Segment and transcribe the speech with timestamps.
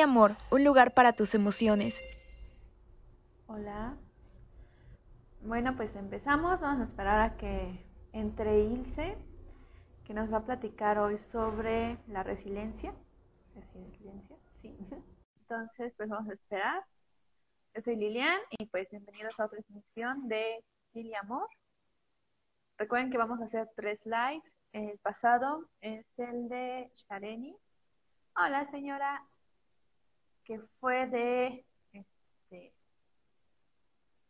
[0.00, 2.00] Amor, un lugar para tus emociones.
[3.46, 3.96] Hola.
[5.42, 6.60] Bueno, pues empezamos.
[6.60, 9.16] Vamos a esperar a que entre Ilse,
[10.04, 12.94] que nos va a platicar hoy sobre la resiliencia.
[13.54, 14.76] Resiliencia, sí.
[15.40, 16.84] Entonces, pues vamos a esperar.
[17.74, 21.48] Yo soy Lilian y pues bienvenidos a otra transmisión de Dile Amor.
[22.78, 24.52] Recuerden que vamos a hacer tres lives.
[24.72, 27.56] El pasado es el de Shareni.
[28.34, 29.22] Hola, señora
[30.46, 32.72] que fue de este,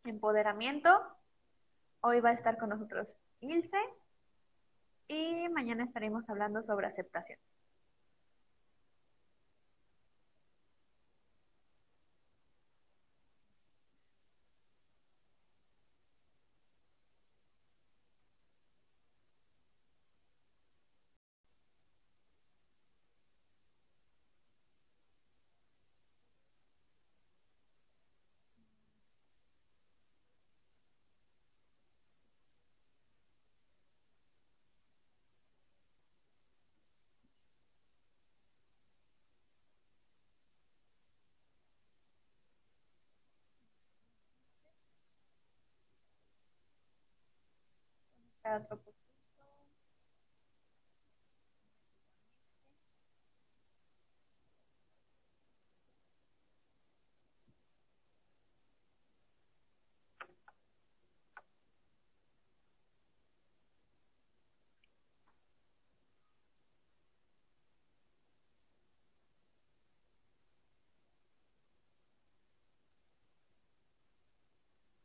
[0.03, 0.89] empoderamiento.
[2.01, 3.79] Hoy va a estar con nosotros Ilse
[5.07, 7.39] y mañana estaremos hablando sobre aceptación.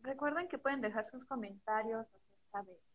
[0.02, 2.91] Recuerden que pueden dejar sus comentarios acerca de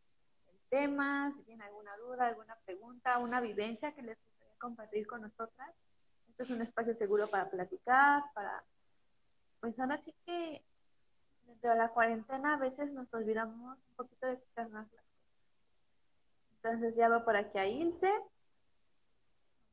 [0.70, 5.73] temas, si tienen alguna duda, alguna pregunta, una vivencia que les gustaría compartir con nosotras.
[6.30, 8.64] Este es un espacio seguro para platicar, para,
[9.60, 10.64] pues ahora sí que
[11.45, 15.08] dentro de la cuarentena a veces nos olvidamos un poquito de externar las cosas.
[16.55, 18.11] Entonces ya va por aquí a Ilse.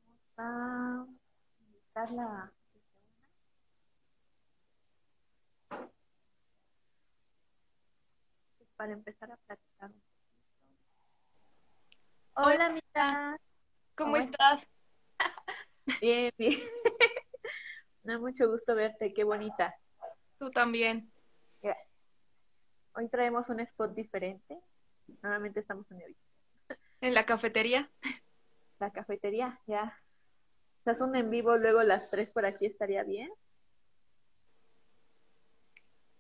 [0.06, 1.06] Vamos a
[1.61, 2.53] invitarla
[8.76, 9.91] para empezar a platicar
[12.37, 13.39] Hola, amiga.
[13.95, 14.69] ¿Cómo, estás?
[16.00, 16.59] bien, bien.
[18.03, 19.72] Me da mucho gusto verte, qué bonita.
[20.39, 21.12] Tú también.
[21.62, 21.94] Gracias.
[22.94, 24.61] Hoy traemos un spot diferente.
[25.23, 26.17] Normalmente estamos en el...
[27.00, 27.89] ¿En la cafetería?
[28.81, 29.97] La cafetería, ya.
[30.78, 33.31] ¿Estás un en vivo luego las tres por aquí estaría bien?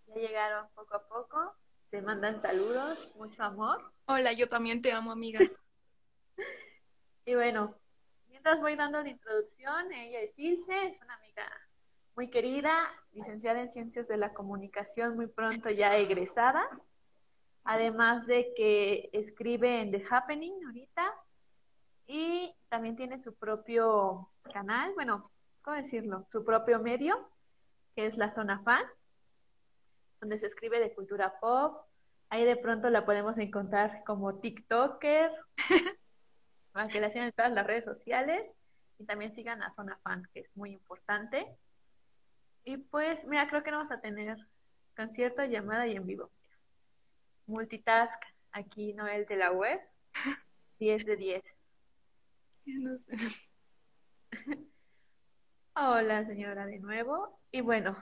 [0.06, 1.56] Ya llegaron poco a poco.
[1.90, 3.92] Te mandan saludos, mucho amor.
[4.06, 5.40] Hola, yo también te amo, amiga.
[7.24, 7.74] Y bueno,
[8.28, 11.50] mientras voy dando la introducción, ella es Ilse, es una amiga
[12.14, 12.72] muy querida,
[13.12, 16.68] licenciada en Ciencias de la Comunicación, muy pronto ya egresada,
[17.64, 21.14] además de que escribe en The Happening ahorita
[22.06, 25.30] y también tiene su propio canal, bueno,
[25.62, 26.26] ¿cómo decirlo?
[26.28, 27.28] Su propio medio,
[27.96, 28.84] que es la Zona Fan,
[30.20, 31.86] donde se escribe de cultura pop.
[32.28, 35.32] Ahí de pronto la podemos encontrar como TikToker,
[36.74, 38.52] para que la sigan en todas las redes sociales
[38.98, 41.46] y también sigan a Zona Fan, que es muy importante.
[42.64, 44.36] Y pues, mira, creo que no vamos a tener
[44.96, 46.32] concierto, llamada y en vivo.
[47.46, 48.20] Multitask
[48.50, 49.80] aquí, Noel de la web,
[50.80, 51.44] 10 de 10.
[52.64, 53.16] No sé.
[55.76, 57.40] Hola, señora, de nuevo.
[57.52, 57.96] Y bueno,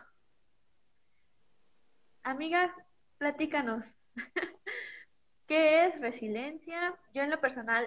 [2.23, 2.73] amigas,
[3.19, 3.85] platícanos.
[5.47, 6.99] ¿Qué es resiliencia?
[7.13, 7.87] Yo en lo personal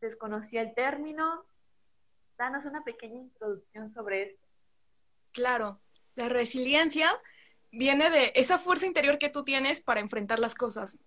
[0.00, 1.44] desconocía el término.
[2.38, 4.46] Danos una pequeña introducción sobre esto.
[5.32, 5.80] Claro,
[6.14, 7.10] la resiliencia
[7.70, 10.98] viene de esa fuerza interior que tú tienes para enfrentar las cosas.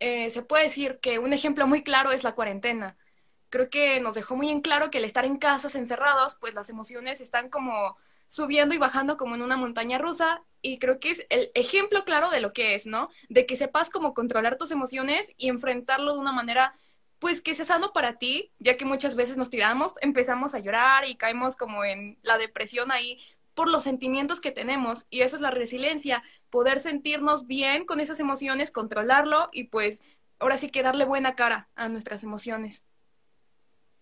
[0.00, 2.96] Eh, se puede decir que un ejemplo muy claro es la cuarentena.
[3.48, 6.70] Creo que nos dejó muy en claro que el estar en casas encerrados, pues las
[6.70, 7.96] emociones están como
[8.28, 12.30] subiendo y bajando como en una montaña rusa y creo que es el ejemplo claro
[12.30, 13.10] de lo que es, ¿no?
[13.28, 16.74] De que sepas cómo controlar tus emociones y enfrentarlo de una manera
[17.20, 21.06] pues que sea sano para ti, ya que muchas veces nos tiramos, empezamos a llorar
[21.06, 23.20] y caemos como en la depresión ahí
[23.54, 28.20] por los sentimientos que tenemos y eso es la resiliencia, poder sentirnos bien con esas
[28.20, 30.02] emociones, controlarlo y pues
[30.38, 32.86] ahora sí que darle buena cara a nuestras emociones.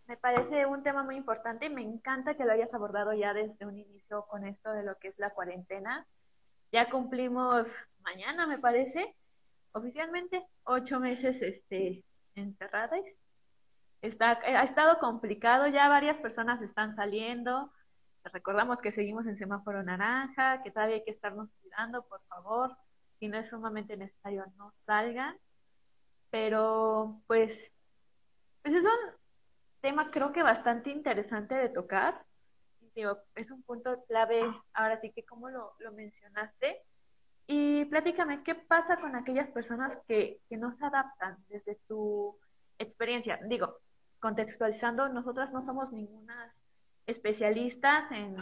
[0.06, 3.66] Me parece un tema muy importante y me encanta que lo hayas abordado ya desde
[3.66, 6.06] un inicio con esto de lo que es la cuarentena.
[6.70, 7.66] Ya cumplimos
[8.04, 9.14] mañana, me parece,
[9.72, 12.04] oficialmente ocho meses este,
[12.38, 13.04] encerradas.
[14.00, 17.72] Está, ha estado complicado, ya varias personas están saliendo,
[18.32, 22.76] recordamos que seguimos en semáforo naranja, que todavía hay que estarnos cuidando, por favor.
[23.18, 25.36] Si no es sumamente necesario, no salgan.
[26.30, 27.72] Pero, pues,
[28.62, 29.12] pues es un
[29.80, 32.24] tema creo que bastante interesante de tocar.
[32.94, 34.42] Digo, es un punto clave,
[34.74, 36.82] ahora sí que como lo, lo mencionaste.
[37.50, 42.38] Y platícame, ¿qué pasa con aquellas personas que, que no se adaptan desde tu
[42.78, 43.40] experiencia?
[43.46, 43.78] Digo,
[44.20, 46.54] contextualizando, nosotras no somos ninguna
[47.06, 48.36] especialistas en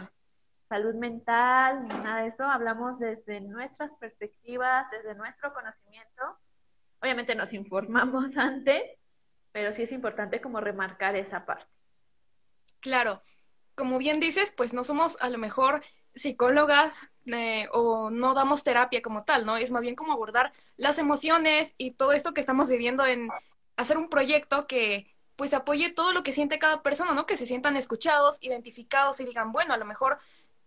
[0.67, 6.37] salud mental ni nada de eso, hablamos desde nuestras perspectivas, desde nuestro conocimiento.
[6.99, 8.99] Obviamente nos informamos antes,
[9.53, 11.71] pero sí es importante como remarcar esa parte.
[12.81, 13.21] Claro,
[13.73, 15.81] como bien dices, pues no somos a lo mejor
[16.17, 19.57] psicólogas eh, o no damos terapia como tal, ¿no?
[19.57, 23.29] Es más bien como abordar las emociones y todo esto que estamos viviendo en
[23.77, 27.25] hacer un proyecto que pues apoye todo lo que siente cada persona, ¿no?
[27.27, 30.17] Que se sientan escuchados, identificados y digan, bueno, a lo mejor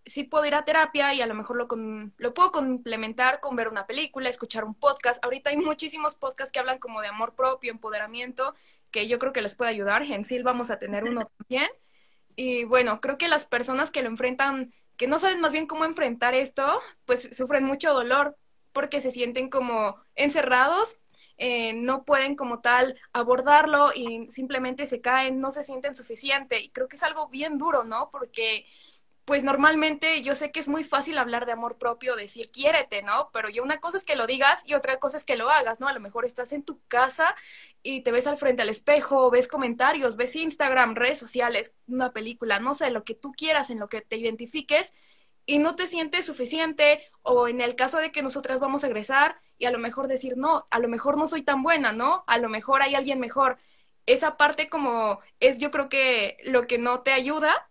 [0.06, 3.56] sí puedo ir a terapia y a lo mejor lo, con, lo puedo complementar con
[3.56, 5.22] ver una película, escuchar un podcast.
[5.24, 8.54] Ahorita hay muchísimos podcasts que hablan como de amor propio, empoderamiento,
[8.90, 10.02] que yo creo que les puede ayudar.
[10.02, 11.68] En sí vamos a tener uno también.
[12.36, 15.86] Y bueno, creo que las personas que lo enfrentan, que no saben más bien cómo
[15.86, 18.36] enfrentar esto, pues sufren mucho dolor
[18.70, 20.98] porque se sienten como encerrados
[21.38, 26.60] eh, no pueden como tal abordarlo y simplemente se caen, no se sienten suficiente.
[26.60, 28.10] Y creo que es algo bien duro, ¿no?
[28.12, 28.66] Porque
[29.30, 33.30] pues normalmente yo sé que es muy fácil hablar de amor propio, decir quiérete, ¿no?
[33.32, 35.78] Pero yo una cosa es que lo digas y otra cosa es que lo hagas,
[35.78, 35.86] ¿no?
[35.86, 37.36] A lo mejor estás en tu casa
[37.84, 42.58] y te ves al frente al espejo, ves comentarios, ves Instagram, redes sociales, una película,
[42.58, 44.94] no sé, lo que tú quieras, en lo que te identifiques
[45.46, 49.40] y no te sientes suficiente o en el caso de que nosotras vamos a egresar
[49.58, 52.24] y a lo mejor decir, no, a lo mejor no soy tan buena, ¿no?
[52.26, 53.58] A lo mejor hay alguien mejor.
[54.06, 57.69] Esa parte como es yo creo que lo que no te ayuda,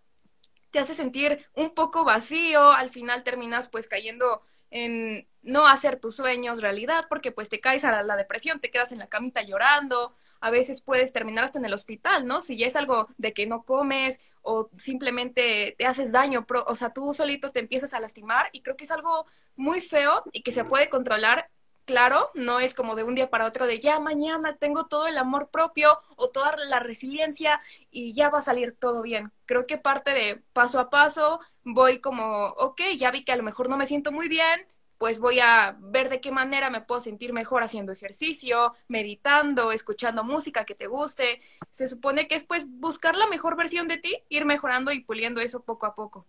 [0.70, 6.16] te hace sentir un poco vacío, al final terminas pues cayendo en no hacer tus
[6.16, 10.14] sueños realidad porque pues te caes a la, depresión, te quedas en la camita llorando,
[10.40, 12.40] a veces puedes terminar hasta en el hospital, ¿no?
[12.40, 16.92] Si ya es algo de que no comes o simplemente te haces daño, o sea,
[16.92, 19.26] tú solito te empiezas a lastimar y creo que es algo
[19.56, 21.50] muy feo y que se puede controlar.
[21.90, 25.18] Claro, no es como de un día para otro de ya mañana tengo todo el
[25.18, 27.60] amor propio o toda la resiliencia
[27.90, 29.32] y ya va a salir todo bien.
[29.44, 33.42] Creo que parte de paso a paso voy como, ok, ya vi que a lo
[33.42, 37.00] mejor no me siento muy bien, pues voy a ver de qué manera me puedo
[37.00, 41.40] sentir mejor haciendo ejercicio, meditando, escuchando música que te guste.
[41.72, 45.40] Se supone que es pues buscar la mejor versión de ti, ir mejorando y puliendo
[45.40, 46.24] eso poco a poco.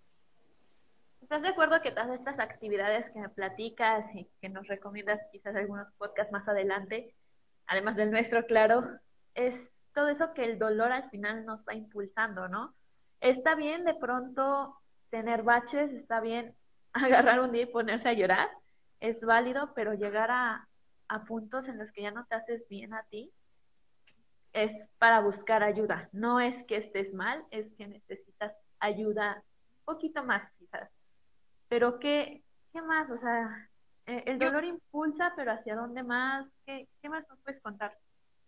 [1.32, 5.88] ¿Estás de acuerdo que todas estas actividades que platicas y que nos recomiendas quizás algunos
[5.94, 7.16] podcasts más adelante,
[7.68, 8.84] además del nuestro, claro,
[9.34, 12.76] es todo eso que el dolor al final nos va impulsando, ¿no?
[13.22, 14.76] Está bien de pronto
[15.10, 16.54] tener baches, está bien
[16.92, 18.50] agarrar un día y ponerse a llorar,
[19.00, 20.68] es válido, pero llegar a,
[21.28, 23.32] puntos en los que ya no te haces bien a ti
[24.52, 26.10] es para buscar ayuda.
[26.12, 29.42] No es que estés mal, es que necesitas ayuda
[29.78, 30.44] un poquito más.
[31.72, 33.10] Pero ¿qué, qué más?
[33.10, 33.70] O sea,
[34.06, 36.46] eh, el dolor impulsa, pero ¿hacia dónde más?
[36.66, 37.98] ¿Qué, ¿Qué más nos puedes contar?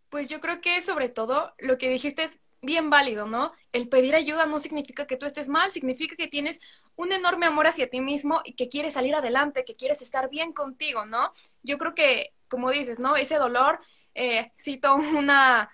[0.09, 3.53] Pues yo creo que sobre todo lo que dijiste es bien válido, ¿no?
[3.71, 6.59] El pedir ayuda no significa que tú estés mal, significa que tienes
[6.97, 10.51] un enorme amor hacia ti mismo y que quieres salir adelante, que quieres estar bien
[10.51, 11.33] contigo, ¿no?
[11.61, 13.15] Yo creo que, como dices, ¿no?
[13.15, 13.79] Ese dolor,
[14.15, 15.69] eh, cito una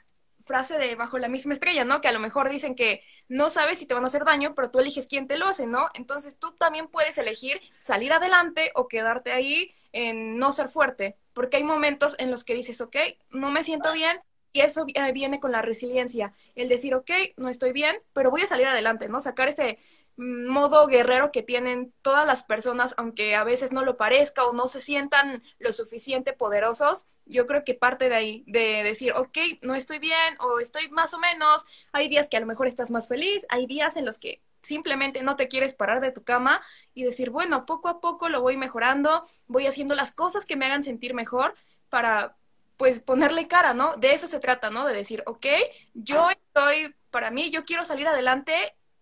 [0.46, 2.00] frase de bajo la misma estrella, ¿no?
[2.00, 4.72] Que a lo mejor dicen que no sabes si te van a hacer daño, pero
[4.72, 5.88] tú eliges quién te lo hace, ¿no?
[5.94, 11.58] Entonces tú también puedes elegir salir adelante o quedarte ahí en no ser fuerte, porque
[11.58, 12.98] hay momentos en los que dices, ok,
[13.30, 14.20] no me siento bien,
[14.52, 18.42] y eso eh, viene con la resiliencia, el decir, ok, no estoy bien, pero voy
[18.42, 19.22] a salir adelante, ¿no?
[19.22, 19.78] Sacar ese
[20.20, 24.68] modo guerrero que tienen todas las personas, aunque a veces no lo parezca o no
[24.68, 27.08] se sientan lo suficiente poderosos.
[27.26, 31.14] Yo creo que parte de ahí, de decir, ok, no estoy bien o estoy más
[31.14, 31.66] o menos.
[31.94, 35.24] Hay días que a lo mejor estás más feliz, hay días en los que simplemente
[35.24, 36.62] no te quieres parar de tu cama
[36.94, 40.66] y decir, bueno, poco a poco lo voy mejorando, voy haciendo las cosas que me
[40.66, 41.56] hagan sentir mejor
[41.90, 42.36] para
[42.76, 43.96] pues ponerle cara, ¿no?
[43.96, 44.86] De eso se trata, ¿no?
[44.86, 45.46] De decir, ok,
[45.94, 48.54] yo estoy, para mí, yo quiero salir adelante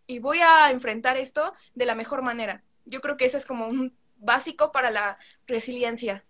[0.07, 2.63] y voy a enfrentar esto de la mejor manera.
[2.85, 6.23] Yo creo que ese es como un básico para la resiliencia.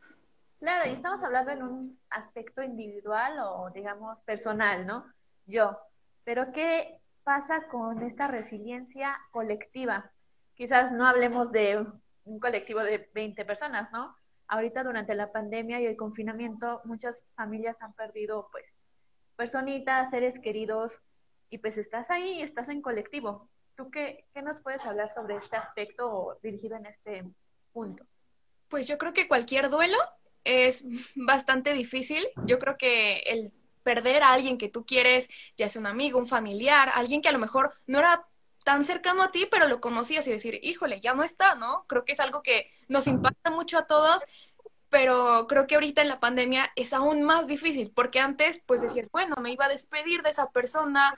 [0.60, 5.06] Claro, y estamos hablando en un aspecto individual o digamos personal, ¿no?
[5.46, 5.80] Yo.
[6.24, 10.12] Pero ¿qué pasa con esta resiliencia colectiva?
[10.56, 11.86] Quizás no hablemos de
[12.26, 14.18] un colectivo de 20 personas, ¿no?
[14.48, 18.74] ahorita durante la pandemia y el confinamiento muchas familias han perdido pues
[19.36, 21.02] personitas, seres queridos
[21.50, 23.50] y pues estás ahí, estás en colectivo.
[23.78, 27.24] ¿Tú qué, qué nos puedes hablar sobre este aspecto dirigido en este
[27.72, 28.04] punto?
[28.68, 29.98] Pues yo creo que cualquier duelo
[30.44, 30.84] es
[31.16, 32.28] bastante difícil.
[32.46, 33.54] Yo creo que el
[33.84, 37.32] perder a alguien que tú quieres, ya sea un amigo, un familiar, alguien que a
[37.32, 38.28] lo mejor no era
[38.66, 41.86] tan cercano a ti, pero lo conocías y decir, híjole, ya no está, ¿no?
[41.88, 44.26] Creo que es algo que nos impacta mucho a todos,
[44.90, 49.10] pero creo que ahorita en la pandemia es aún más difícil, porque antes pues decías,
[49.12, 51.18] bueno, me iba a despedir de esa persona,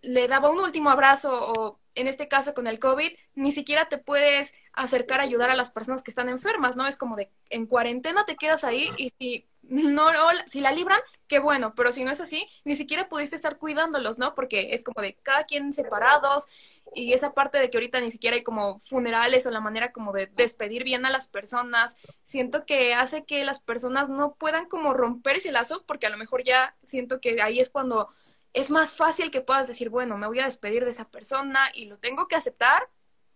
[0.00, 3.98] le daba un último abrazo o en este caso con el COVID, ni siquiera te
[3.98, 6.86] puedes acercar a ayudar a las personas que están enfermas, ¿no?
[6.86, 10.08] Es como de en cuarentena te quedas ahí y si no,
[10.48, 14.18] si la libran, qué bueno, pero si no es así, ni siquiera pudiste estar cuidándolos,
[14.18, 14.34] ¿no?
[14.34, 16.46] Porque es como de cada quien separados
[16.94, 20.12] y esa parte de que ahorita ni siquiera hay como funerales o la manera como
[20.12, 24.94] de despedir bien a las personas, siento que hace que las personas no puedan como
[24.94, 28.08] romper ese lazo porque a lo mejor ya siento que ahí es cuando
[28.52, 31.86] es más fácil que puedas decir, bueno, me voy a despedir de esa persona y
[31.86, 32.88] lo tengo que aceptar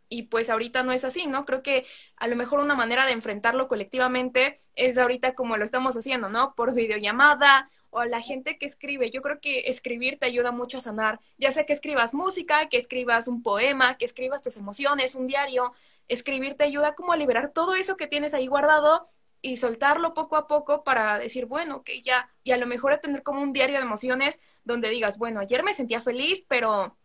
[0.09, 1.47] y pues ahorita no es así, ¿no?
[1.47, 5.97] Creo que a lo mejor una manera de enfrentarlo colectivamente es ahorita como lo estamos
[5.97, 6.55] haciendo, ¿no?
[6.55, 9.11] Por videollamada o a la gente que escribe.
[9.11, 12.77] Yo creo que escribir te ayuda mucho a sanar, ya sea que escribas música, que
[12.77, 15.73] escribas un poema, que escribas tus emociones, un diario.
[16.09, 19.09] Escribir te ayuda como a liberar todo eso que tienes ahí guardado
[19.43, 23.01] y soltarlo poco a poco para decir, bueno, que ya, y a lo mejor a
[23.01, 26.97] tener como un diario de emociones donde digas, bueno, ayer me sentía feliz, pero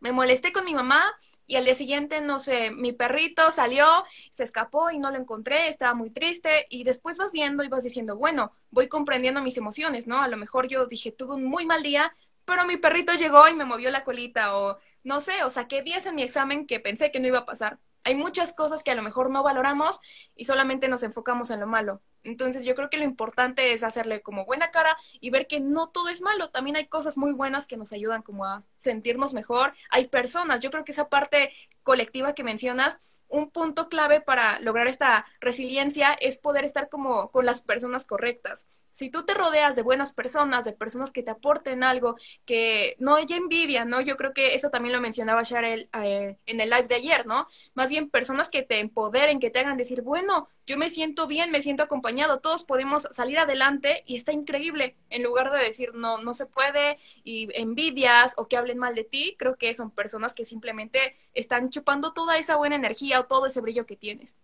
[0.00, 1.02] me molesté con mi mamá
[1.46, 3.86] y al día siguiente, no sé, mi perrito salió,
[4.30, 7.84] se escapó y no lo encontré, estaba muy triste y después vas viendo y vas
[7.84, 10.22] diciendo, bueno, voy comprendiendo mis emociones, ¿no?
[10.22, 13.54] A lo mejor yo dije, tuve un muy mal día, pero mi perrito llegó y
[13.54, 17.10] me movió la colita o no sé, o saqué 10 en mi examen que pensé
[17.10, 20.00] que no iba a pasar hay muchas cosas que a lo mejor no valoramos
[20.34, 22.00] y solamente nos enfocamos en lo malo.
[22.22, 25.88] Entonces yo creo que lo importante es hacerle como buena cara y ver que no
[25.88, 29.74] todo es malo, también hay cosas muy buenas que nos ayudan como a sentirnos mejor.
[29.90, 34.88] Hay personas, yo creo que esa parte colectiva que mencionas, un punto clave para lograr
[34.88, 39.82] esta resiliencia es poder estar como con las personas correctas si tú te rodeas de
[39.82, 44.00] buenas personas, de personas que te aporten algo, que no haya envidia, ¿no?
[44.00, 47.48] Yo creo que eso también lo mencionaba Cheryl eh, en el live de ayer, ¿no?
[47.74, 51.50] Más bien personas que te empoderen, que te hagan decir, bueno, yo me siento bien,
[51.50, 56.18] me siento acompañado, todos podemos salir adelante y está increíble, en lugar de decir, no,
[56.18, 60.34] no se puede, y envidias o que hablen mal de ti, creo que son personas
[60.34, 64.36] que simplemente están chupando toda esa buena energía o todo ese brillo que tienes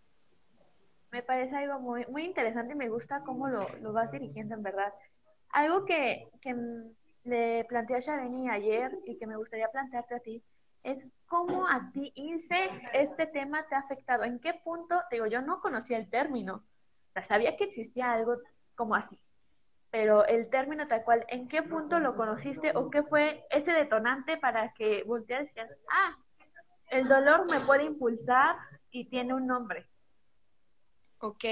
[1.10, 4.62] me parece algo muy, muy interesante y me gusta cómo lo, lo vas dirigiendo en
[4.62, 4.92] verdad.
[5.50, 6.54] Algo que, que
[7.24, 10.42] le planteé a Shaveni ayer y que me gustaría plantearte a ti
[10.82, 14.24] es cómo a ti, Ilse, este tema te ha afectado.
[14.24, 15.00] ¿En qué punto?
[15.10, 16.54] Digo, yo no conocía el término.
[16.54, 18.36] O sea, sabía que existía algo
[18.74, 19.18] como así.
[19.90, 24.36] Pero el término tal cual, ¿en qué punto lo conociste o qué fue ese detonante
[24.36, 26.16] para que voltearas y dijeras, ah,
[26.90, 28.56] el dolor me puede impulsar
[28.90, 29.86] y tiene un nombre?
[31.20, 31.44] Ok,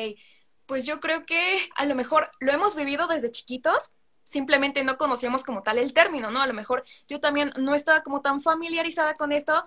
[0.66, 3.90] pues yo creo que a lo mejor lo hemos vivido desde chiquitos,
[4.22, 6.42] simplemente no conocíamos como tal el término, ¿no?
[6.42, 9.64] A lo mejor yo también no estaba como tan familiarizada con esto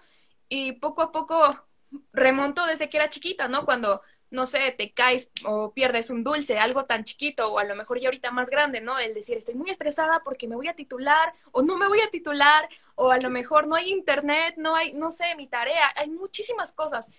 [0.50, 1.65] y poco a poco
[2.12, 3.65] remonto desde que era chiquita, ¿no?
[3.65, 4.01] Cuando,
[4.32, 8.00] no sé, te caes o pierdes un dulce, algo tan chiquito, o a lo mejor
[8.00, 9.00] ya ahorita más grande, ¿no?
[9.00, 12.10] El decir, estoy muy estresada porque me voy a titular o no me voy a
[12.10, 16.10] titular, o a lo mejor no hay internet, no hay, no sé, mi tarea, hay
[16.10, 17.10] muchísimas cosas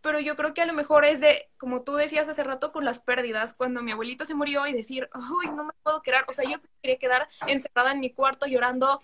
[0.00, 2.84] pero yo creo que a lo mejor es de, como tú decías hace rato, con
[2.84, 6.32] las pérdidas, cuando mi abuelito se murió y decir, uy, no me puedo quedar, o
[6.32, 9.02] sea, yo quería quedar encerrada en mi cuarto llorando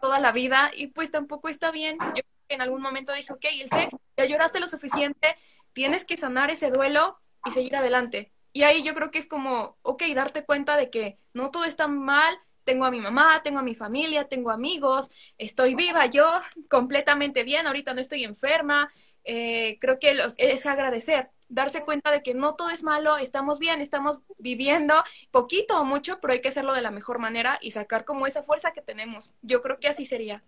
[0.00, 1.98] toda la vida y pues tampoco está bien.
[2.14, 5.36] Yo en algún momento dije, ok, Ilse, ya lloraste lo suficiente,
[5.72, 8.32] tienes que sanar ese duelo y seguir adelante.
[8.52, 11.88] Y ahí yo creo que es como, ok, darte cuenta de que no todo está
[11.88, 16.30] mal, tengo a mi mamá, tengo a mi familia, tengo amigos, estoy viva yo,
[16.68, 18.92] completamente bien, ahorita no estoy enferma,
[19.24, 23.58] eh, creo que los, es agradecer, darse cuenta de que no todo es malo, estamos
[23.58, 24.94] bien, estamos viviendo
[25.30, 28.42] poquito o mucho, pero hay que hacerlo de la mejor manera y sacar como esa
[28.42, 29.34] fuerza que tenemos.
[29.42, 30.42] Yo creo que así sería.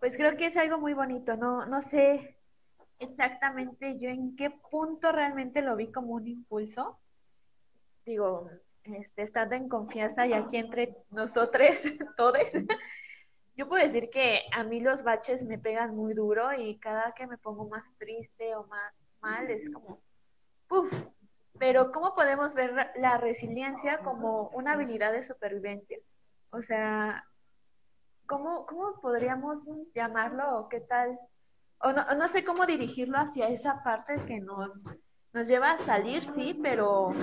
[0.00, 2.36] Pues creo que es algo muy bonito, no, no sé
[2.98, 6.98] exactamente yo en qué punto realmente lo vi como un impulso.
[8.04, 8.50] Digo,
[8.84, 11.76] este, estando en confianza y aquí entre nosotros,
[12.16, 12.38] todos,
[13.56, 17.26] yo puedo decir que a mí los baches me pegan muy duro y cada que
[17.26, 20.02] me pongo más triste o más mal es como,
[20.68, 20.92] ¡puf!
[21.58, 25.98] Pero ¿cómo podemos ver la resiliencia como una habilidad de supervivencia?
[26.50, 27.24] O sea,
[28.26, 31.18] ¿cómo, cómo podríamos llamarlo o qué tal?
[31.80, 34.84] O no, no sé cómo dirigirlo hacia esa parte que nos,
[35.32, 37.14] nos lleva a salir, sí, pero,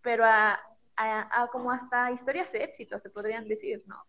[0.00, 0.60] pero a,
[0.96, 4.06] a como hasta historias de éxito, se podrían decir, ¿no?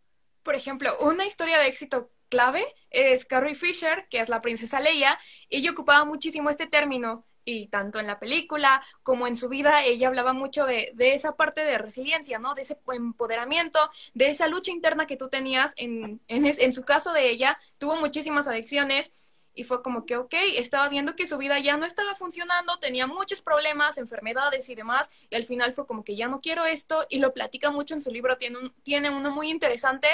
[0.48, 5.20] Por ejemplo, una historia de éxito clave es Carrie Fisher, que es la princesa Leia,
[5.50, 10.08] ella ocupaba muchísimo este término y tanto en la película como en su vida, ella
[10.08, 12.56] hablaba mucho de, de, esa parte de resiliencia, ¿no?
[12.56, 13.78] De ese empoderamiento,
[14.14, 15.74] de esa lucha interna que tú tenías.
[15.76, 19.12] En, en, en su caso de ella, tuvo muchísimas adicciones
[19.58, 23.08] y fue como que, ok, estaba viendo que su vida ya no estaba funcionando, tenía
[23.08, 27.08] muchos problemas, enfermedades y demás, y al final fue como que ya no quiero esto,
[27.10, 30.08] y lo platica mucho en su libro, tiene, un, tiene uno muy interesante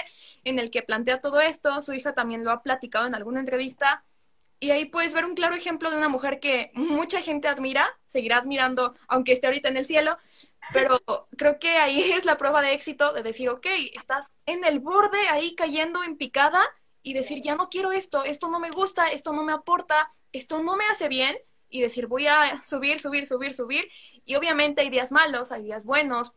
[0.45, 4.05] en el que plantea todo esto, su hija también lo ha platicado en alguna entrevista,
[4.61, 8.37] y ahí puedes ver un claro ejemplo de una mujer que mucha gente admira, seguirá
[8.37, 10.17] admirando, aunque esté ahorita en el cielo,
[10.71, 11.01] pero
[11.37, 15.19] creo que ahí es la prueba de éxito de decir, ok, estás en el borde
[15.27, 16.63] ahí cayendo en picada
[17.03, 20.63] y decir, ya no quiero esto, esto no me gusta, esto no me aporta, esto
[20.63, 21.37] no me hace bien,
[21.69, 23.89] y decir, voy a subir, subir, subir, subir.
[24.25, 26.33] Y obviamente hay días malos, hay días buenos,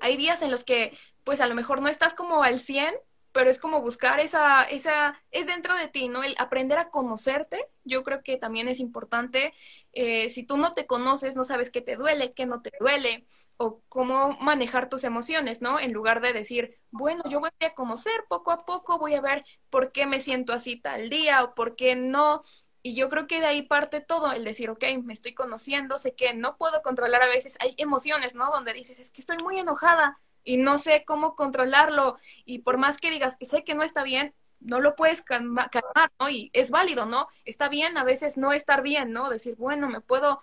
[0.00, 2.94] hay días en los que pues a lo mejor no estás como al 100,
[3.32, 6.22] pero es como buscar esa, esa, es dentro de ti, ¿no?
[6.24, 9.54] El aprender a conocerte, yo creo que también es importante.
[9.92, 13.26] Eh, si tú no te conoces, no sabes qué te duele, qué no te duele,
[13.62, 15.78] o cómo manejar tus emociones, ¿no?
[15.78, 19.44] En lugar de decir, bueno, yo voy a conocer poco a poco, voy a ver
[19.68, 22.42] por qué me siento así tal día o por qué no.
[22.82, 26.14] Y yo creo que de ahí parte todo, el decir, ok, me estoy conociendo, sé
[26.14, 28.50] que no puedo controlar a veces, hay emociones, ¿no?
[28.50, 32.16] Donde dices, es que estoy muy enojada y no sé cómo controlarlo.
[32.46, 35.70] Y por más que digas sé que no está bien, no lo puedes calmar,
[36.18, 36.30] ¿no?
[36.30, 37.28] Y es válido, ¿no?
[37.44, 39.28] Está bien a veces no estar bien, ¿no?
[39.28, 40.40] Decir, bueno, me puedo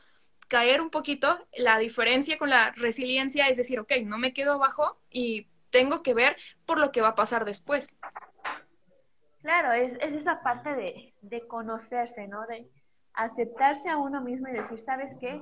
[0.47, 1.47] caer un poquito.
[1.55, 6.13] La diferencia con la resiliencia es decir, ok, no me quedo abajo y tengo que
[6.13, 7.89] ver por lo que va a pasar después.
[9.41, 12.45] Claro, es, es esa parte de, de conocerse, ¿no?
[12.47, 12.69] De
[13.13, 15.41] aceptarse a uno mismo y decir, ¿sabes qué?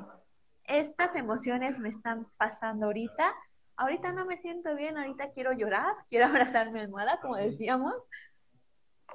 [0.65, 3.33] Estas emociones me están pasando ahorita.
[3.77, 7.93] Ahorita no me siento bien, ahorita quiero llorar, quiero abrazar mi almohada, como decíamos,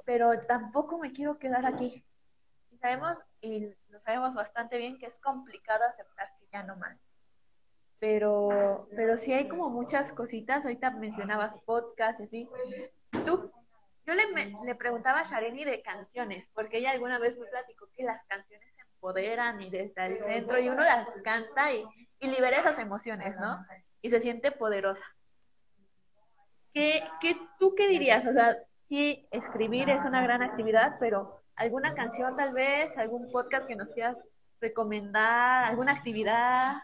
[0.05, 2.03] pero tampoco me quiero quedar aquí.
[2.81, 3.59] Y sabemos, y
[3.89, 6.97] lo sabemos bastante bien, que es complicado aceptar que ya no más.
[7.99, 12.49] Pero, pero sí hay como muchas cositas, ahorita mencionabas podcast, así.
[13.23, 13.51] Tú,
[14.07, 14.23] yo le,
[14.65, 18.73] le preguntaba a Shareni de canciones, porque ella alguna vez me platicó que las canciones
[18.73, 21.85] se empoderan y desde el centro y uno las canta y,
[22.19, 23.63] y libera esas emociones, ¿no?
[24.01, 25.05] Y se siente poderosa.
[26.73, 28.25] ¿Qué, qué, ¿Tú qué dirías?
[28.25, 28.57] O sea,
[28.89, 33.91] sí, escribir es una gran actividad, pero alguna canción tal vez, algún podcast que nos
[33.93, 34.17] quieras
[34.59, 36.83] recomendar, alguna actividad.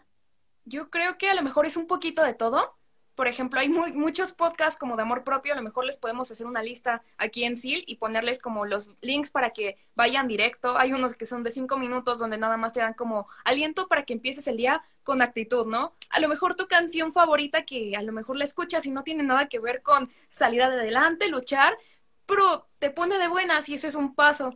[0.66, 2.76] Yo creo que a lo mejor es un poquito de todo.
[3.16, 6.30] Por ejemplo, hay muy, muchos podcasts como de amor propio, a lo mejor les podemos
[6.30, 10.78] hacer una lista aquí en SIL y ponerles como los links para que vayan directo.
[10.78, 14.06] Hay unos que son de cinco minutos donde nada más te dan como aliento para
[14.06, 15.96] que empieces el día con actitud, ¿no?
[16.12, 19.24] A lo mejor tu canción favorita que a lo mejor la escuchas y no tiene
[19.24, 21.76] nada que ver con salir adelante, luchar,
[22.28, 24.56] pero te pone de buenas y eso es un paso.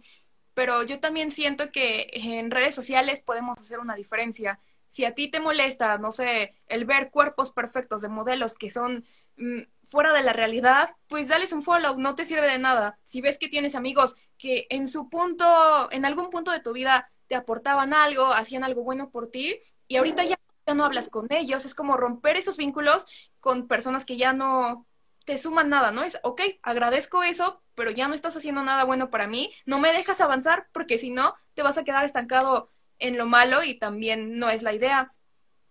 [0.53, 4.59] Pero yo también siento que en redes sociales podemos hacer una diferencia.
[4.87, 9.05] Si a ti te molesta, no sé, el ver cuerpos perfectos de modelos que son
[9.37, 12.99] mm, fuera de la realidad, pues dales un follow, no te sirve de nada.
[13.03, 15.45] Si ves que tienes amigos que en su punto,
[15.91, 19.95] en algún punto de tu vida te aportaban algo, hacían algo bueno por ti y
[19.97, 23.05] ahorita ya, ya no hablas con ellos, es como romper esos vínculos
[23.39, 24.85] con personas que ya no,
[25.25, 26.03] te suman nada, ¿no?
[26.03, 29.93] Es, ok, agradezco eso, pero ya no estás haciendo nada bueno para mí, no me
[29.93, 34.37] dejas avanzar porque si no, te vas a quedar estancado en lo malo y también
[34.39, 35.13] no es la idea.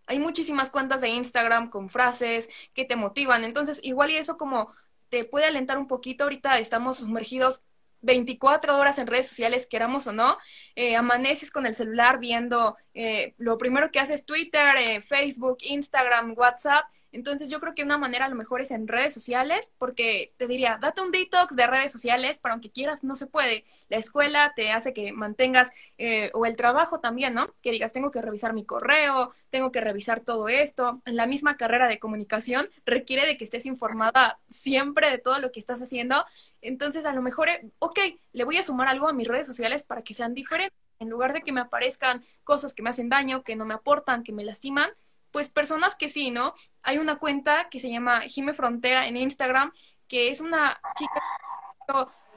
[0.07, 4.73] Hay muchísimas cuentas de Instagram con frases que te motivan, entonces igual y eso como
[5.09, 7.65] te puede alentar un poquito, ahorita estamos sumergidos
[8.03, 10.39] 24 horas en redes sociales, queramos o no,
[10.75, 16.35] eh, amaneces con el celular viendo, eh, lo primero que haces Twitter, eh, Facebook, Instagram,
[16.37, 20.33] WhatsApp, entonces yo creo que una manera a lo mejor es en redes sociales, porque
[20.37, 23.65] te diría, date un detox de redes sociales, pero aunque quieras, no se puede.
[23.89, 27.53] La escuela te hace que mantengas, eh, o el trabajo también, ¿no?
[27.63, 31.03] Que digas, tengo que revisar mi correo, tengo que revisar todo esto.
[31.05, 35.61] La misma carrera de comunicación requiere de que estés informada siempre de todo lo que
[35.61, 36.25] estás haciendo.
[36.63, 37.99] Entonces a lo mejor, eh, ok,
[38.33, 40.79] le voy a sumar algo a mis redes sociales para que sean diferentes.
[41.01, 44.23] En lugar de que me aparezcan cosas que me hacen daño, que no me aportan,
[44.23, 44.91] que me lastiman,
[45.33, 46.55] pues personas que sí, ¿no?
[46.83, 49.73] Hay una cuenta que se llama Jime Frontera en Instagram,
[50.09, 51.21] que es una chica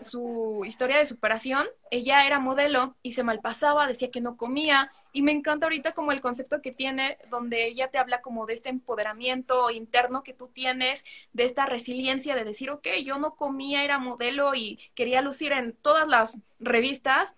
[0.01, 5.21] su historia de superación, ella era modelo y se malpasaba, decía que no comía y
[5.21, 8.69] me encanta ahorita como el concepto que tiene donde ella te habla como de este
[8.69, 13.99] empoderamiento interno que tú tienes, de esta resiliencia de decir, ok, yo no comía, era
[13.99, 17.36] modelo y quería lucir en todas las revistas,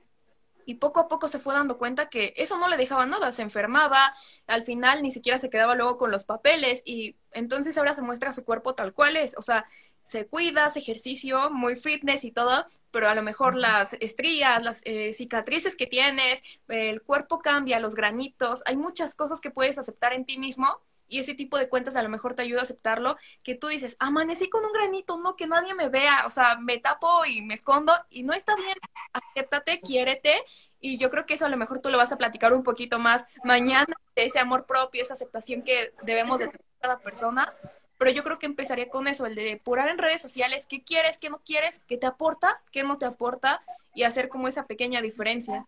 [0.65, 3.41] y poco a poco se fue dando cuenta que eso no le dejaba nada, se
[3.41, 4.13] enfermaba,
[4.47, 8.34] al final ni siquiera se quedaba luego con los papeles y entonces ahora se muestra
[8.34, 9.65] su cuerpo tal cual es, o sea,
[10.04, 14.82] se cuida, hace ejercicio, muy fitness y todo, pero a lo mejor las estrías, las
[14.86, 20.13] eh, cicatrices que tienes, el cuerpo cambia, los granitos, hay muchas cosas que puedes aceptar
[20.13, 23.18] en ti mismo y ese tipo de cuentas a lo mejor te ayuda a aceptarlo,
[23.44, 26.78] que tú dices, amanecí con un granito, no, que nadie me vea, o sea, me
[26.78, 28.78] tapo y me escondo y no está bien,
[29.13, 30.44] acéptate, quiérete
[30.80, 33.00] y yo creo que eso a lo mejor tú lo vas a platicar un poquito
[33.00, 37.54] más mañana, de ese amor propio, esa aceptación que debemos de tener cada persona,
[37.98, 41.18] pero yo creo que empezaría con eso, el de depurar en redes sociales qué quieres,
[41.18, 43.62] qué no quieres, qué te aporta, qué no te aporta
[43.94, 45.65] y hacer como esa pequeña diferencia.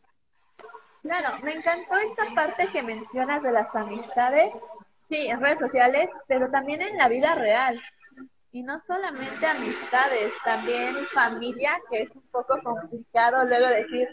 [1.02, 4.54] Claro, me encantó esta parte que mencionas de las amistades,
[5.10, 7.80] sí, en redes sociales, pero también en la vida real.
[8.52, 14.08] Y no solamente amistades, también familia, que es un poco complicado luego decir,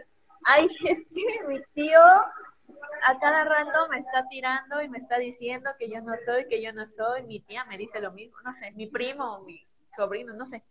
[0.44, 5.70] ay, es que mi tío a cada rato me está tirando y me está diciendo
[5.78, 8.52] que yo no soy, que yo no soy, mi tía me dice lo mismo, no
[8.52, 10.62] sé, mi primo, mi sobrino, no sé.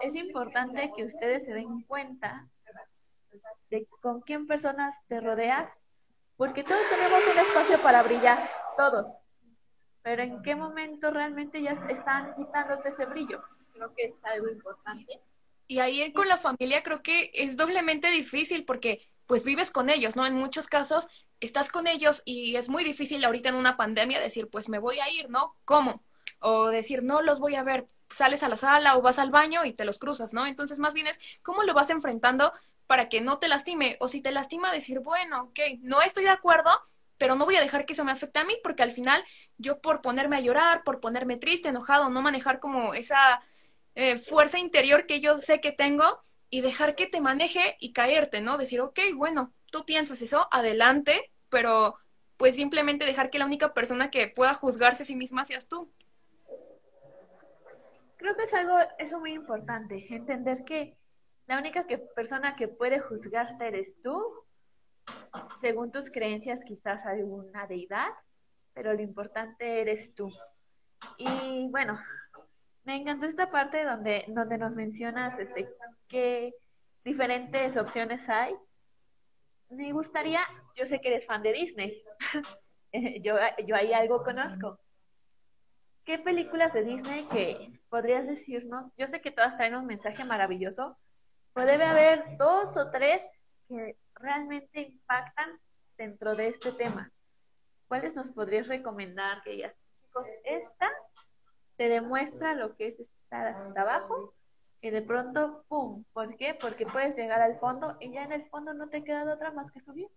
[0.00, 2.46] Es importante que ustedes se den cuenta
[3.70, 5.70] de con quién personas te rodeas,
[6.36, 9.08] porque todos tenemos un espacio para brillar, todos.
[10.06, 13.42] Pero en qué momento realmente ya están quitándote ese brillo.
[13.72, 15.20] Creo que es algo importante.
[15.66, 20.14] Y ahí con la familia creo que es doblemente difícil porque pues vives con ellos,
[20.14, 20.24] ¿no?
[20.24, 21.08] En muchos casos
[21.40, 25.00] estás con ellos y es muy difícil ahorita en una pandemia decir, pues me voy
[25.00, 25.56] a ir, ¿no?
[25.64, 26.04] ¿Cómo?
[26.38, 29.64] O decir, no los voy a ver, sales a la sala o vas al baño
[29.64, 30.46] y te los cruzas, ¿no?
[30.46, 32.52] Entonces más bien es cómo lo vas enfrentando
[32.86, 33.96] para que no te lastime.
[33.98, 36.70] O si te lastima, decir, bueno, ok, no estoy de acuerdo,
[37.18, 39.22] pero no voy a dejar que eso me afecte a mí porque al final
[39.58, 43.42] yo por ponerme a llorar, por ponerme triste, enojado, no manejar como esa
[43.94, 48.40] eh, fuerza interior que yo sé que tengo y dejar que te maneje y caerte,
[48.40, 48.58] ¿no?
[48.58, 51.96] Decir, ok, bueno, tú piensas eso, adelante, pero
[52.36, 55.90] pues simplemente dejar que la única persona que pueda juzgarse a sí misma seas tú.
[58.16, 60.96] Creo que es algo, eso muy importante, entender que
[61.46, 64.45] la única que, persona que puede juzgarte eres tú,
[65.60, 68.08] según tus creencias quizás alguna deidad,
[68.72, 70.30] pero lo importante eres tú.
[71.18, 71.98] Y bueno,
[72.84, 75.68] me encantó esta parte donde, donde nos mencionas este,
[76.08, 76.54] qué
[77.04, 78.54] diferentes opciones hay
[79.70, 80.40] me gustaría,
[80.74, 82.02] yo sé que eres fan de Disney,
[83.22, 84.78] yo, yo ahí algo conozco.
[86.04, 88.92] ¿Qué películas de Disney que podrías decirnos?
[88.96, 90.96] Yo sé que todas traen un mensaje maravilloso,
[91.52, 93.26] pero debe haber dos o tres
[93.68, 95.58] que realmente impactan
[95.96, 97.10] dentro de este tema.
[97.88, 100.90] ¿Cuáles nos podrías recomendar que ellas, chicos, esta
[101.76, 104.34] te demuestra lo que es estar hasta abajo
[104.80, 106.04] y de pronto, ¡pum!
[106.12, 106.54] ¿Por qué?
[106.54, 109.70] Porque puedes llegar al fondo y ya en el fondo no te queda otra más
[109.70, 110.08] que subir.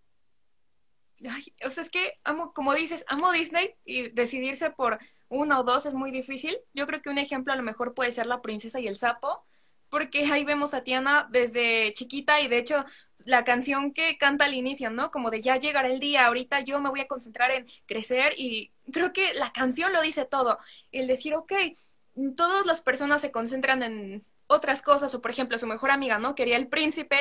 [1.30, 5.64] Ay, o sea, es que amo, como dices, amo Disney y decidirse por uno o
[5.64, 6.58] dos es muy difícil.
[6.74, 9.44] Yo creo que un ejemplo a lo mejor puede ser La princesa y el sapo,
[9.90, 12.86] porque ahí vemos a Tiana desde chiquita y de hecho
[13.26, 15.12] la canción que canta al inicio, ¿no?
[15.12, 18.72] Como de ya llegará el día, ahorita yo me voy a concentrar en crecer y
[18.92, 20.60] creo que la canción lo dice todo.
[20.92, 21.54] El decir, ok,
[22.36, 26.34] todas las personas se concentran en otras cosas, o por ejemplo, su mejor amiga, ¿no?
[26.34, 27.18] Quería el príncipe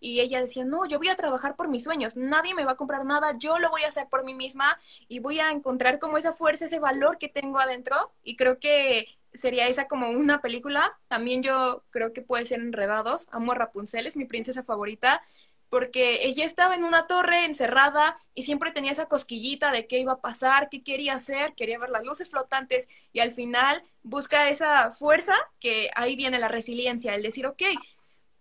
[0.00, 2.76] y ella decía, no, yo voy a trabajar por mis sueños, nadie me va a
[2.76, 6.18] comprar nada, yo lo voy a hacer por mí misma y voy a encontrar como
[6.18, 10.98] esa fuerza, ese valor que tengo adentro y creo que sería esa como una película.
[11.08, 15.22] También yo creo que puede ser Enredados, amo a Rapunzel, es mi princesa favorita
[15.72, 20.12] porque ella estaba en una torre encerrada y siempre tenía esa cosquillita de qué iba
[20.12, 24.90] a pasar, qué quería hacer, quería ver las luces flotantes y al final busca esa
[24.90, 27.62] fuerza que ahí viene la resiliencia, el decir, ok,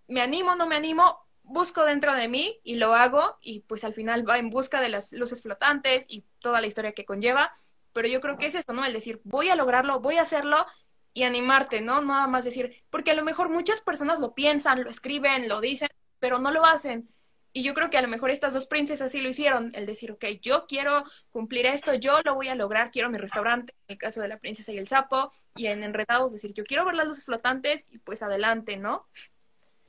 [0.09, 3.93] me animo, no me animo, busco dentro de mí y lo hago y pues al
[3.93, 7.55] final va en busca de las luces flotantes y toda la historia que conlleva,
[7.93, 8.83] pero yo creo que es eso, ¿no?
[8.83, 10.65] El decir, voy a lograrlo, voy a hacerlo
[11.13, 12.01] y animarte, ¿no?
[12.01, 15.89] Nada más decir, porque a lo mejor muchas personas lo piensan, lo escriben, lo dicen,
[16.19, 17.09] pero no lo hacen.
[17.53, 20.11] Y yo creo que a lo mejor estas dos princesas sí lo hicieron, el decir,
[20.13, 23.97] ok, yo quiero cumplir esto, yo lo voy a lograr, quiero mi restaurante, en el
[23.97, 27.07] caso de la princesa y el sapo, y en Enredados decir, yo quiero ver las
[27.07, 29.05] luces flotantes y pues adelante, ¿no?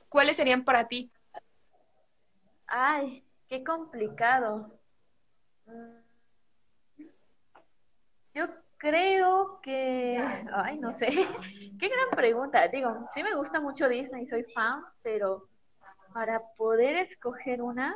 [0.09, 1.09] ¿Cuáles serían para ti?
[2.67, 4.77] Ay, qué complicado.
[5.65, 6.03] Mm.
[8.33, 8.47] Yo
[8.83, 10.21] creo que,
[10.53, 11.07] ay, no sé,
[11.79, 12.67] qué gran pregunta.
[12.67, 15.47] Digo, sí me gusta mucho Disney, soy fan, pero
[16.13, 17.95] para poder escoger una,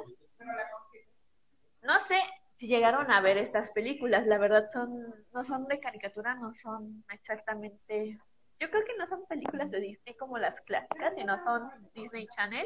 [1.82, 2.16] no sé
[2.56, 7.04] si llegaron a ver estas películas, la verdad son, no son de caricatura, no son
[7.12, 8.18] exactamente,
[8.58, 12.66] yo creo que no son películas de Disney como las clásicas, sino son Disney Channel.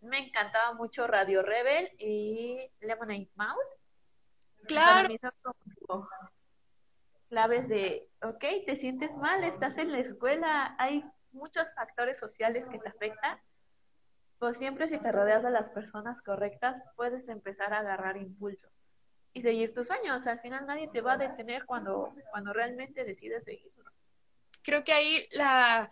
[0.00, 3.58] Me encantaba mucho Radio Rebel y Lemonade Mouth.
[4.66, 5.08] Claro.
[7.28, 12.78] Claves de, ok, te sientes mal, estás en la escuela, hay muchos factores sociales que
[12.78, 13.38] te afectan
[14.38, 18.68] pues siempre si te rodeas de las personas correctas, puedes empezar a agarrar impulso
[19.32, 20.26] y seguir tus sueños.
[20.26, 23.90] Al final nadie te va a detener cuando, cuando realmente decides seguirlo.
[24.62, 25.90] Creo que ahí la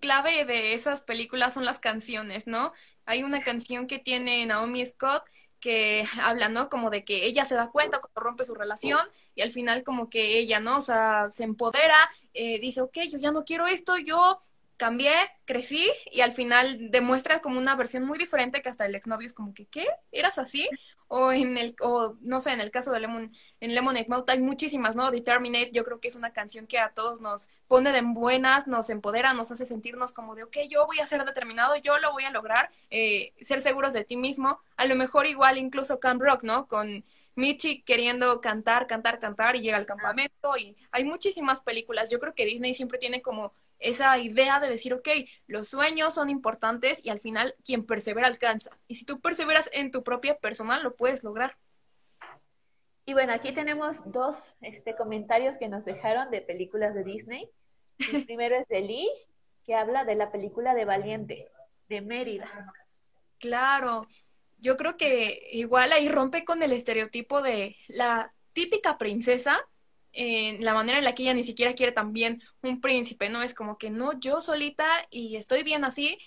[0.00, 2.72] clave de esas películas son las canciones, ¿no?
[3.06, 5.24] Hay una canción que tiene Naomi Scott
[5.58, 6.68] que habla, ¿no?
[6.68, 9.00] Como de que ella se da cuenta cuando rompe su relación
[9.34, 10.78] y al final como que ella, ¿no?
[10.78, 11.96] O sea, se empodera,
[12.34, 14.42] eh, dice, ok, yo ya no quiero esto, yo
[14.80, 15.12] cambié,
[15.44, 19.34] crecí y al final demuestra como una versión muy diferente que hasta el exnovio es
[19.34, 19.86] como que, ¿qué?
[20.10, 20.66] ¿Eras así?
[21.06, 24.40] O en el, o no sé, en el caso de Lemon, en Lemonade Mouth hay
[24.40, 25.10] muchísimas, ¿no?
[25.10, 28.88] Determinate, yo creo que es una canción que a todos nos pone de buenas, nos
[28.88, 32.24] empodera, nos hace sentirnos como de, ok, yo voy a ser determinado, yo lo voy
[32.24, 36.42] a lograr, eh, ser seguros de ti mismo, a lo mejor igual incluso Camp Rock,
[36.42, 36.68] ¿no?
[36.68, 37.04] Con
[37.36, 42.10] Michi queriendo cantar, cantar, cantar y llega al campamento y hay muchísimas películas.
[42.10, 45.08] Yo creo que Disney siempre tiene como esa idea de decir, ok,
[45.46, 48.70] los sueños son importantes y al final quien persevera alcanza.
[48.88, 51.56] Y si tú perseveras en tu propia persona, lo puedes lograr.
[53.06, 57.50] Y bueno, aquí tenemos dos este, comentarios que nos dejaron de películas de Disney.
[58.12, 59.30] El primero es de Liz,
[59.64, 61.48] que habla de la película de Valiente,
[61.88, 62.72] de Mérida.
[63.38, 64.06] Claro,
[64.60, 69.60] yo creo que igual ahí rompe con el estereotipo de la típica princesa
[70.12, 73.42] en la manera en la que ella ni siquiera quiere también un príncipe, ¿no?
[73.42, 76.18] Es como que no, yo solita y estoy bien así.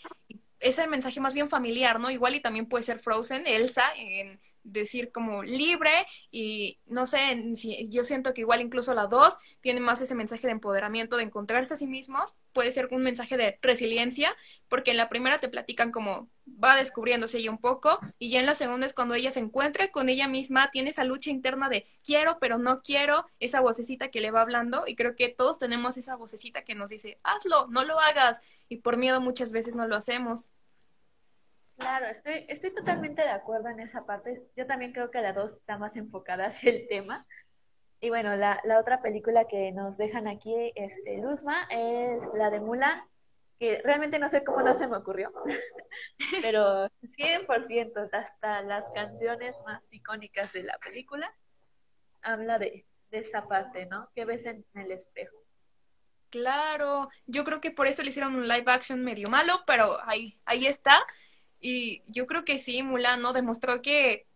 [0.60, 2.10] Ese mensaje más bien familiar, ¿no?
[2.10, 5.91] Igual y también puede ser Frozen, Elsa, en decir como libre
[6.32, 10.47] y no sé, si, yo siento que igual incluso la dos tiene más ese mensaje
[10.47, 14.36] de empoderamiento, de encontrarse a sí mismos, puede ser un mensaje de resiliencia,
[14.69, 18.45] porque en la primera te platican como va descubriéndose ella un poco y ya en
[18.45, 21.86] la segunda es cuando ella se encuentra con ella misma, tiene esa lucha interna de
[22.04, 25.97] quiero pero no quiero, esa vocecita que le va hablando y creo que todos tenemos
[25.97, 29.88] esa vocecita que nos dice hazlo, no lo hagas y por miedo muchas veces no
[29.88, 30.49] lo hacemos.
[31.78, 34.44] Claro, estoy, estoy totalmente de acuerdo en esa parte.
[34.56, 37.26] Yo también creo que la dos está más enfocada hacia el tema.
[38.00, 42.60] Y bueno, la, la otra película que nos dejan aquí, este, Luzma, es la de
[42.60, 43.02] Mulan,
[43.60, 45.32] que realmente no sé cómo no se me ocurrió,
[46.42, 51.34] pero 100%, hasta las canciones más icónicas de la película,
[52.22, 54.10] habla de, de esa parte, ¿no?
[54.14, 55.38] Que ves en el espejo.
[56.30, 60.42] Claro, yo creo que por eso le hicieron un live action medio malo, pero ahí,
[60.46, 60.98] ahí está.
[61.63, 63.34] Y yo creo que sí, Mulan, ¿no?
[63.34, 64.28] Demostró que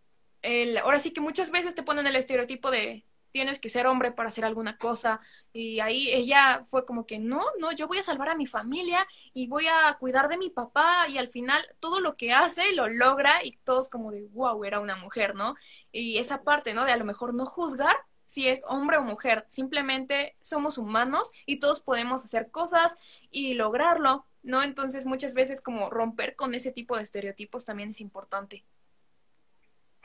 [0.42, 4.12] el, ahora sí que muchas veces te ponen el estereotipo de tienes que ser hombre
[4.14, 5.20] para hacer alguna cosa.
[5.54, 9.06] Y ahí ella fue como que, no, no, yo voy a salvar a mi familia
[9.34, 11.08] y voy a cuidar de mi papá.
[11.10, 14.80] Y al final todo lo que hace lo logra y todos como de, wow, era
[14.80, 15.56] una mujer, ¿no?
[15.92, 16.86] Y esa parte, ¿no?
[16.86, 21.60] De a lo mejor no juzgar si es hombre o mujer, simplemente somos humanos y
[21.60, 22.96] todos podemos hacer cosas
[23.32, 24.26] y lograrlo.
[24.48, 24.64] ¿No?
[24.64, 28.64] Entonces muchas veces como romper con ese tipo de estereotipos también es importante.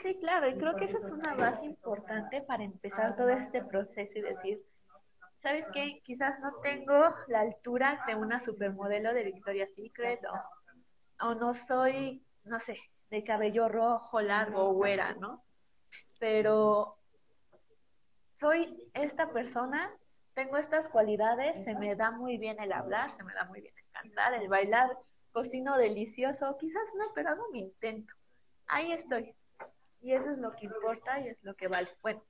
[0.02, 4.18] Sí, claro, y creo que esa es una base importante para empezar todo este proceso
[4.18, 4.61] y decir,
[5.40, 6.00] ¿sabes qué?
[6.02, 10.20] Quizás no tengo la altura de una supermodelo de Victoria's Secret
[11.20, 12.76] o, no soy, no sé,
[13.11, 15.44] de cabello rojo, largo o güera, ¿no?
[16.18, 16.98] Pero
[18.40, 19.88] soy esta persona,
[20.35, 23.74] tengo estas cualidades, se me da muy bien el hablar, se me da muy bien
[23.92, 24.96] cantar, el bailar,
[25.33, 28.14] cocino delicioso, quizás no, pero hago mi intento.
[28.66, 29.35] Ahí estoy.
[30.00, 31.88] Y eso es lo que importa y es lo que vale.
[32.02, 32.22] Bueno,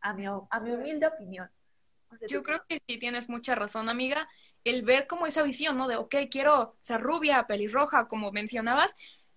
[0.00, 1.50] a mi, a mi humilde opinión.
[2.28, 4.28] Yo creo que sí tienes mucha razón, amiga.
[4.64, 5.88] El ver como esa visión, ¿no?
[5.88, 8.96] De, ok, quiero ser rubia, pelirroja, como mencionabas,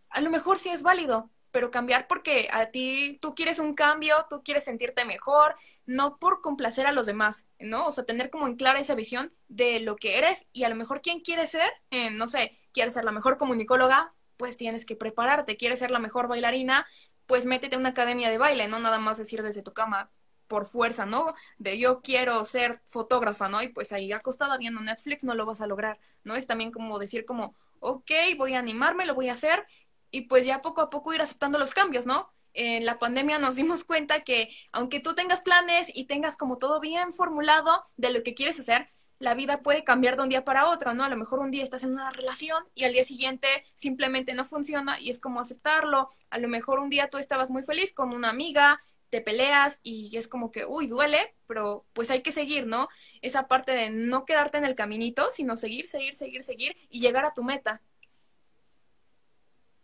[0.10, 4.26] a lo mejor sí es válido, pero cambiar porque a ti, tú quieres un cambio,
[4.30, 5.56] tú quieres sentirte mejor,
[5.92, 7.86] no por complacer a los demás, ¿no?
[7.86, 10.76] O sea, tener como en clara esa visión de lo que eres y a lo
[10.76, 14.96] mejor quién quieres ser, eh, no sé, quieres ser la mejor comunicóloga, pues tienes que
[14.96, 16.88] prepararte, quieres ser la mejor bailarina,
[17.28, 20.10] pues métete a una academia de baile, no nada más decir desde tu cama
[20.48, 21.34] por fuerza, ¿no?
[21.60, 23.62] De yo quiero ser fotógrafa, ¿no?
[23.62, 26.36] Y pues ahí acostada viendo Netflix no lo vas a lograr, ¿no?
[26.36, 29.66] Es también como decir como, ok, voy a animarme, lo voy a hacer
[30.12, 32.32] y pues ya poco a poco ir aceptando los cambios, ¿no?
[32.54, 36.80] En la pandemia nos dimos cuenta que aunque tú tengas planes y tengas como todo
[36.80, 40.68] bien formulado de lo que quieres hacer, la vida puede cambiar de un día para
[40.68, 41.04] otro, ¿no?
[41.04, 44.46] A lo mejor un día estás en una relación y al día siguiente simplemente no
[44.46, 46.10] funciona y es como aceptarlo.
[46.32, 50.18] A lo mejor un día tú estabas muy feliz con una amiga, te peleas y
[50.18, 52.88] es como que, uy, duele, pero pues hay que seguir, ¿no?
[53.22, 57.26] Esa parte de no quedarte en el caminito, sino seguir, seguir, seguir, seguir y llegar
[57.26, 57.82] a tu meta.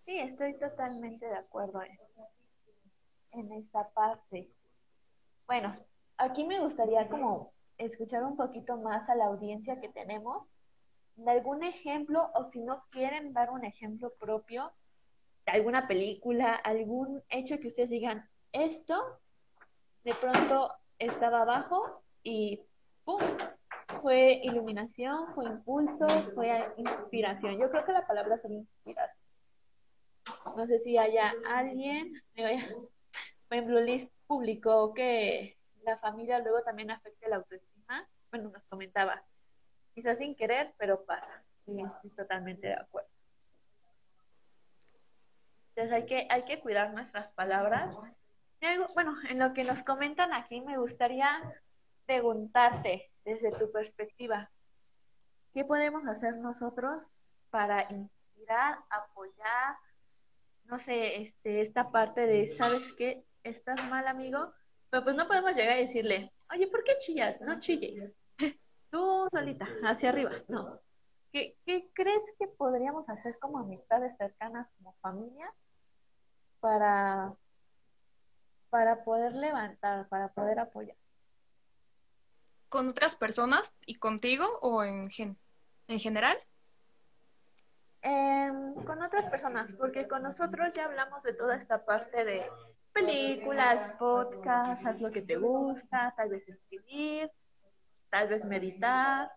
[0.06, 1.82] Sí, estoy totalmente de acuerdo.
[3.32, 4.50] En esta parte.
[5.46, 5.76] Bueno,
[6.18, 10.48] aquí me gustaría como escuchar un poquito más a la audiencia que tenemos
[11.16, 14.72] de algún ejemplo o si no quieren dar un ejemplo propio
[15.48, 19.20] alguna película, algún hecho que ustedes digan, esto
[20.04, 22.62] de pronto estaba abajo y
[23.06, 23.22] ¡pum!
[24.02, 27.58] Fue iluminación, fue impulso, fue inspiración.
[27.58, 29.18] Yo creo que la palabra sería inspiración.
[30.58, 32.22] No sé si haya alguien,
[33.56, 38.08] ejemplo, Liz publicó que la familia luego también afecta la autoestima.
[38.32, 39.24] Bueno, nos comentaba,
[39.94, 41.44] quizás sin querer, pero pasa.
[41.66, 43.10] Y estoy totalmente de acuerdo.
[45.70, 47.96] Entonces hay que, hay que cuidar nuestras palabras.
[48.96, 51.30] bueno, en lo que nos comentan aquí, me gustaría
[52.08, 54.50] preguntarte desde tu perspectiva,
[55.54, 57.04] ¿qué podemos hacer nosotros
[57.50, 59.76] para inspirar, apoyar,
[60.64, 63.27] no sé, este, esta parte de, ¿sabes qué?
[63.48, 64.52] Estás mal, amigo,
[64.90, 67.40] pero pues no podemos llegar y decirle, oye, ¿por qué chillas?
[67.40, 68.14] No chilles.
[68.92, 70.32] Tú solita, hacia arriba.
[70.50, 70.82] No.
[71.32, 75.50] ¿Qué, ¿Qué crees que podríamos hacer como amistades cercanas, como familia,
[76.60, 77.34] para,
[78.70, 80.98] para poder levantar, para poder apoyar?
[82.68, 85.38] ¿Con otras personas y contigo o en, gen
[85.88, 86.38] en general?
[88.02, 92.50] Em, con otras personas, porque con nosotros ya hablamos de toda esta parte de
[92.98, 97.30] películas, podcasts, haz lo que te gusta, tal vez escribir,
[98.10, 99.30] tal vez meditar,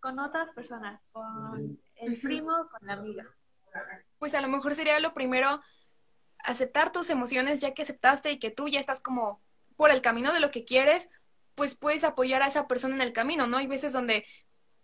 [0.00, 3.24] con otras personas, con el primo, con la amiga.
[4.18, 5.62] Pues a lo mejor sería lo primero
[6.38, 9.40] aceptar tus emociones ya que aceptaste y que tú ya estás como
[9.76, 11.08] por el camino de lo que quieres,
[11.54, 13.58] pues puedes apoyar a esa persona en el camino, ¿no?
[13.58, 14.26] Hay veces donde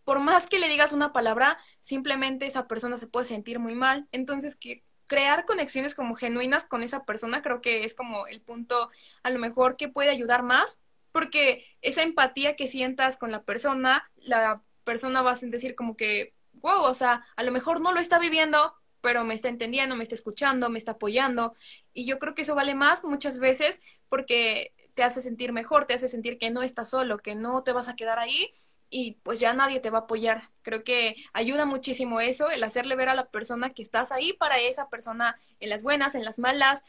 [0.04, 4.08] por más que le digas una palabra, simplemente esa persona se puede sentir muy mal.
[4.12, 8.92] Entonces, que crear conexiones como genuinas con esa persona creo que es como el punto
[9.24, 10.78] a lo mejor que puede ayudar más,
[11.10, 16.32] porque esa empatía que sientas con la persona, la persona va a decir como que,
[16.52, 20.04] wow, o sea, a lo mejor no lo está viviendo, pero me está entendiendo, me
[20.04, 21.56] está escuchando, me está apoyando.
[21.92, 25.94] Y yo creo que eso vale más muchas veces porque te hace sentir mejor, te
[25.94, 28.54] hace sentir que no estás solo, que no te vas a quedar ahí
[28.90, 30.50] y pues ya nadie te va a apoyar.
[30.62, 34.58] Creo que ayuda muchísimo eso, el hacerle ver a la persona que estás ahí para
[34.58, 36.84] esa persona en las buenas, en las malas.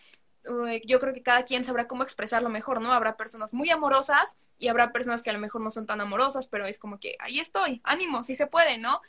[0.86, 2.92] yo creo que cada quien sabrá cómo expresarlo mejor, ¿no?
[2.92, 6.48] Habrá personas muy amorosas y habrá personas que a lo mejor no son tan amorosas,
[6.48, 9.02] pero es como que ahí estoy, ánimo, sí se puede, ¿no?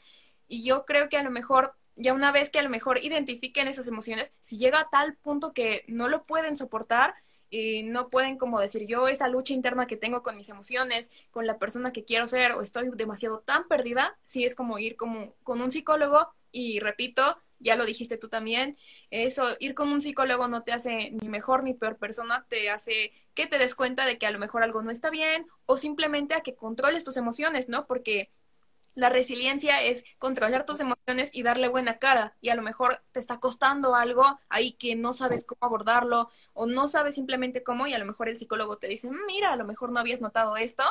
[0.49, 3.69] Y yo creo que a lo mejor ya una vez que a lo mejor identifiquen
[3.69, 7.15] esas emociones, si llega a tal punto que no lo pueden soportar,
[7.53, 11.47] y no pueden como decir yo esa lucha interna que tengo con mis emociones, con
[11.47, 15.35] la persona que quiero ser o estoy demasiado tan perdida, sí es como ir como
[15.43, 18.79] con un psicólogo y repito, ya lo dijiste tú también,
[19.11, 23.13] eso, ir con un psicólogo no te hace ni mejor ni peor persona, te hace
[23.35, 26.33] que te des cuenta de que a lo mejor algo no está bien o simplemente
[26.35, 27.87] a que controles tus emociones, ¿no?
[27.87, 28.31] Porque
[28.95, 32.37] la resiliencia es controlar tus emociones y darle buena cara.
[32.41, 36.67] Y a lo mejor te está costando algo ahí que no sabes cómo abordarlo o
[36.67, 39.65] no sabes simplemente cómo y a lo mejor el psicólogo te dice, mira, a lo
[39.65, 40.85] mejor no habías notado esto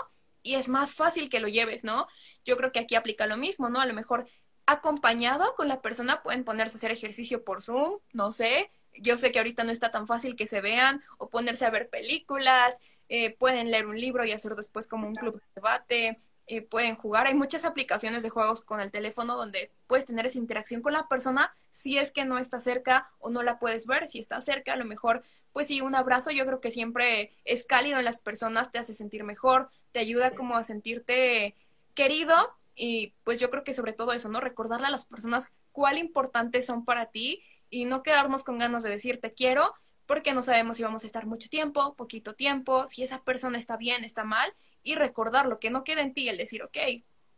[0.43, 2.07] y es más fácil que lo lleves, ¿no?
[2.45, 3.79] Yo creo que aquí aplica lo mismo, ¿no?
[3.79, 4.27] A lo mejor
[4.65, 8.71] acompañado con la persona pueden ponerse a hacer ejercicio por Zoom, no sé.
[8.97, 11.89] Yo sé que ahorita no está tan fácil que se vean o ponerse a ver
[11.89, 16.21] películas, eh, pueden leer un libro y hacer después como un club de debate
[16.53, 17.27] eh, pueden jugar.
[17.27, 21.07] Hay muchas aplicaciones de juegos con el teléfono donde puedes tener esa interacción con la
[21.07, 24.09] persona si es que no está cerca o no la puedes ver.
[24.09, 27.63] Si está cerca, a lo mejor, pues sí, un abrazo yo creo que siempre es
[27.63, 31.55] cálido en las personas, te hace sentir mejor, te ayuda como a sentirte
[31.93, 32.35] querido
[32.75, 34.41] y pues yo creo que sobre todo eso, ¿no?
[34.41, 38.89] Recordarle a las personas cuál importantes son para ti y no quedarnos con ganas de
[38.89, 39.73] decir te quiero
[40.05, 43.77] porque no sabemos si vamos a estar mucho tiempo, poquito tiempo, si esa persona está
[43.77, 46.77] bien, está mal y recordarlo, que no quede en ti el decir, ok,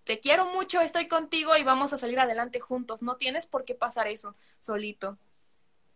[0.03, 3.01] te quiero mucho, estoy contigo y vamos a salir adelante juntos.
[3.01, 5.17] No tienes por qué pasar eso solito.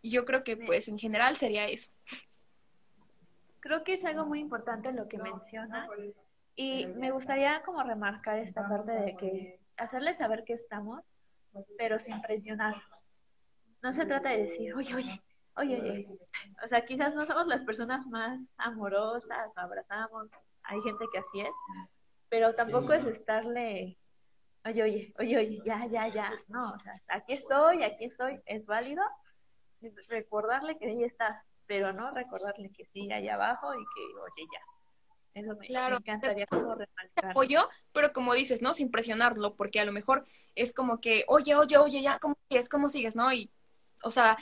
[0.00, 1.90] Y yo creo que pues en general sería eso.
[3.60, 5.88] Creo que es algo muy importante lo que mencionas
[6.54, 11.04] y me gustaría como remarcar esta parte de que hacerles saber que estamos,
[11.76, 12.76] pero sin presionar.
[13.82, 15.22] No se trata de decir, oye, oye,
[15.56, 16.08] oye, oye.
[16.64, 20.28] O sea, quizás no somos las personas más amorosas, abrazamos,
[20.68, 21.50] hay gente que así es,
[22.28, 23.98] pero tampoco es estarle,
[24.64, 28.66] oye, oye, oye, oye, ya, ya, ya, no, o sea, aquí estoy, aquí estoy, es
[28.66, 29.02] válido,
[30.08, 34.60] recordarle que ahí está, pero no recordarle que sí, allá abajo y que, oye, ya.
[35.34, 37.30] Eso me, encantaría como remarcar.
[37.30, 38.74] Apoyo, pero como dices, ¿no?
[38.74, 42.68] Sin presionarlo, porque a lo mejor es como que, oye, oye, oye, ya, ¿cómo sigues?
[42.68, 43.14] ¿Cómo sigues?
[43.14, 43.32] ¿No?
[43.32, 43.50] Y,
[44.02, 44.36] o sea,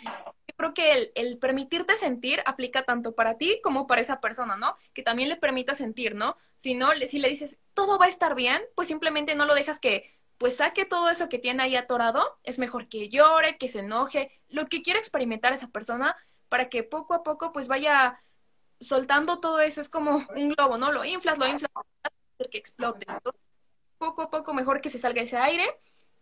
[0.57, 4.77] creo que el, el, permitirte sentir aplica tanto para ti como para esa persona, ¿no?
[4.95, 6.37] Que también le permita sentir, ¿no?
[6.55, 9.79] Si no, si le dices, todo va a estar bien, pues simplemente no lo dejas
[9.81, 13.81] que pues saque todo eso que tiene ahí atorado, es mejor que llore, que se
[13.81, 16.15] enoje, lo que quiera experimentar esa persona,
[16.49, 18.21] para que poco a poco pues vaya
[18.81, 20.93] soltando todo eso, es como un globo, ¿no?
[20.93, 21.71] Lo inflas, lo inflas,
[22.51, 23.07] que explote.
[23.99, 25.65] poco a poco mejor que se salga ese aire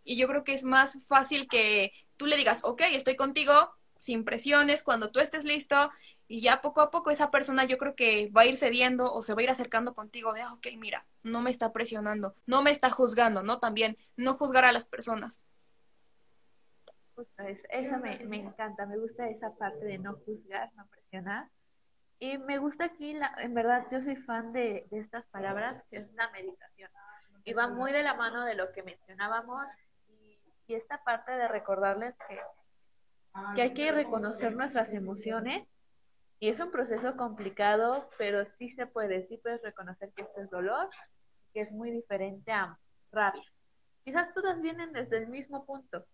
[0.03, 4.23] y yo creo que es más fácil que tú le digas, ok, estoy contigo, sin
[4.23, 5.91] presiones, cuando tú estés listo
[6.27, 9.21] y ya poco a poco esa persona yo creo que va a ir cediendo o
[9.21, 12.61] se va a ir acercando contigo de, ah, ok, mira, no me está presionando, no
[12.61, 13.59] me está juzgando, ¿no?
[13.59, 15.39] También no juzgar a las personas.
[17.69, 21.47] Eso, me, me, encanta, me gusta esa parte de no juzgar, no presionar.
[22.19, 25.97] Y me gusta aquí, la, en verdad, yo soy fan de, de estas palabras, que
[25.97, 26.89] es la meditación.
[27.45, 29.65] Y va muy de la mano de lo que mencionábamos
[30.09, 32.39] y, y esta parte de recordarles que,
[33.55, 35.67] que hay que reconocer nuestras emociones
[36.39, 40.49] y es un proceso complicado, pero sí se puede, sí puedes reconocer que esto es
[40.49, 40.89] dolor,
[41.53, 42.77] que es muy diferente a
[43.11, 43.43] rabia.
[44.03, 46.05] Quizás todas vienen desde el mismo punto,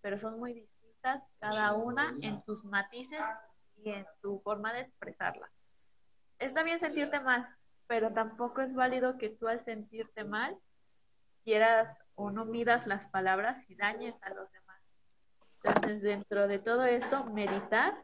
[0.00, 3.24] pero son muy distintas cada una en sus matices
[3.76, 5.50] y en su forma de expresarla.
[6.38, 7.48] Está bien sentirte mal,
[7.86, 10.56] pero tampoco es válido que tú al sentirte mal
[11.44, 14.61] quieras o no midas las palabras y dañes a los demás.
[15.62, 17.94] Entonces, dentro de todo esto, meditar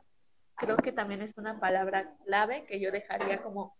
[0.59, 3.76] creo que también es una palabra clave que yo dejaría como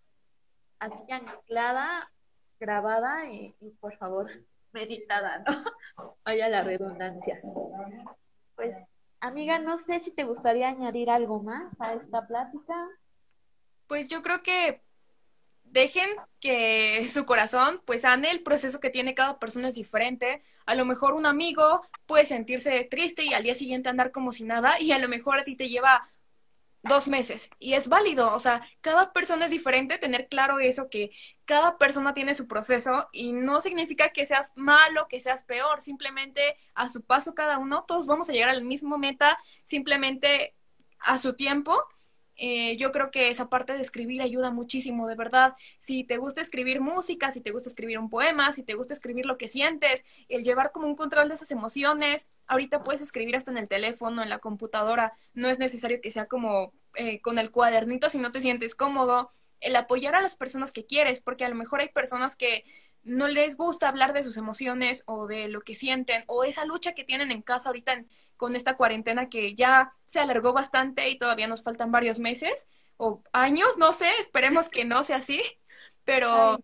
[0.79, 2.11] así anclada,
[2.59, 4.31] grabada y, por favor
[4.73, 5.65] meditada, ¿no?
[6.25, 7.41] Vaya la redundancia.
[8.55, 8.77] Pues,
[9.21, 12.89] amiga, no sé si te gustaría añadir algo más a esta plática.
[13.87, 14.83] Pues yo creo que
[15.71, 16.09] dejen
[16.41, 20.43] que su corazón pues ane el proceso que tiene cada persona es diferente.
[20.67, 24.45] A lo mejor un amigo puede sentirse triste y al día siguiente andar como si
[24.45, 26.09] nada y a lo mejor a ti te lleva
[26.83, 31.11] dos meses y es válido, o sea, cada persona es diferente, tener claro eso, que
[31.45, 36.57] cada persona tiene su proceso y no significa que seas malo, que seas peor, simplemente
[36.75, 40.55] a su paso cada uno, todos vamos a llegar al mismo meta, simplemente
[41.01, 41.85] a su tiempo
[42.39, 45.55] eh, yo creo que esa parte de escribir ayuda muchísimo, de verdad.
[45.81, 49.27] Si te gusta escribir música, si te gusta escribir un poema, si te gusta escribir
[49.27, 53.51] lo que sientes, el llevar como un control de esas emociones, ahorita puedes escribir hasta
[53.51, 57.51] en el teléfono, en la computadora, no es necesario que sea como eh, con el
[57.51, 61.49] cuadernito si no te sientes cómodo, el apoyar a las personas que quieres, porque a
[61.49, 62.65] lo mejor hay personas que
[63.05, 66.95] no les gusta hablar de sus emociones o de lo que sienten o esa lucha
[66.95, 71.19] que tienen en casa ahorita en, con esta cuarentena que ya se alargó bastante y
[71.19, 75.41] todavía nos faltan varios meses o años, no sé, esperemos que no sea así,
[76.05, 76.61] pero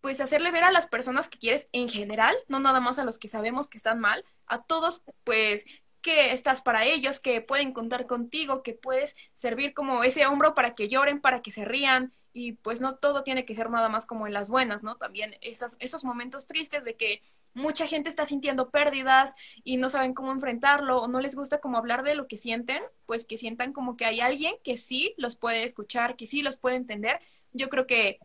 [0.00, 3.18] pues hacerle ver a las personas que quieres en general, no nada más a los
[3.18, 5.64] que sabemos que están mal, a todos pues
[6.00, 10.74] que estás para ellos, que pueden contar contigo, que puedes servir como ese hombro para
[10.74, 14.06] que lloren, para que se rían, y pues no todo tiene que ser nada más
[14.06, 14.96] como en las buenas, ¿no?
[14.96, 17.20] También esos momentos tristes de que
[17.52, 19.34] mucha gente está sintiendo pérdidas
[19.64, 22.80] y no saben cómo enfrentarlo o no les gusta como hablar de lo que sienten,
[23.06, 26.58] pues que sientan como que hay alguien que sí los puede escuchar, que sí los
[26.58, 27.18] puede entender.
[27.52, 28.20] Yo creo que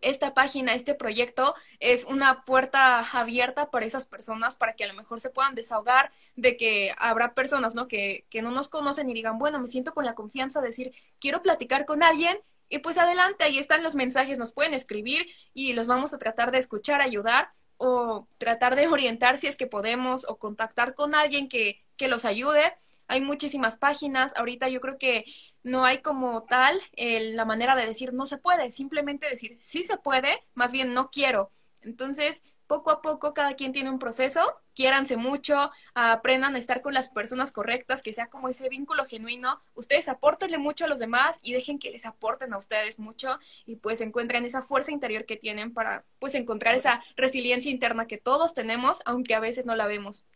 [0.00, 4.94] esta página, este proyecto es una puerta abierta para esas personas para que a lo
[4.94, 7.86] mejor se puedan desahogar de que habrá personas, ¿no?
[7.86, 10.92] Que, que no nos conocen y digan, bueno, me siento con la confianza de decir,
[11.20, 12.36] quiero platicar con alguien
[12.68, 16.50] y pues adelante, ahí están los mensajes, nos pueden escribir y los vamos a tratar
[16.50, 21.48] de escuchar, ayudar o tratar de orientar si es que podemos o contactar con alguien
[21.48, 22.74] que, que los ayude.
[23.08, 25.24] Hay muchísimas páginas, ahorita yo creo que
[25.62, 29.96] no hay como tal la manera de decir no se puede, simplemente decir sí se
[29.96, 31.50] puede, más bien no quiero.
[31.82, 34.40] Entonces, poco a poco cada quien tiene un proceso,
[34.74, 39.60] quiéranse mucho, aprendan a estar con las personas correctas, que sea como ese vínculo genuino,
[39.74, 43.76] ustedes apórtenle mucho a los demás y dejen que les aporten a ustedes mucho y
[43.76, 48.54] pues encuentren esa fuerza interior que tienen para pues encontrar esa resiliencia interna que todos
[48.54, 50.26] tenemos, aunque a veces no la vemos.